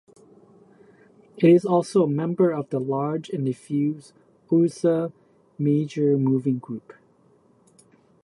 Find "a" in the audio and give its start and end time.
2.03-2.09